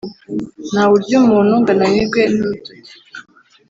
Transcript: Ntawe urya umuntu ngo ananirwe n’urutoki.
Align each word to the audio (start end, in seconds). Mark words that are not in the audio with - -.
Ntawe 0.71 0.93
urya 0.97 1.15
umuntu 1.21 1.51
ngo 1.59 1.69
ananirwe 1.75 2.21
n’urutoki. 2.33 2.93